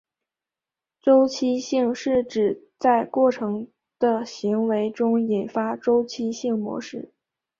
[0.99, 3.67] 周期性是指在过程
[3.99, 7.13] 的行为中引发周期性模式。